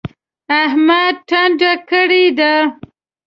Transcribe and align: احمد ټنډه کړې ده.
احمد 0.63 1.15
ټنډه 1.29 1.73
کړې 1.89 2.25
ده. 2.39 2.53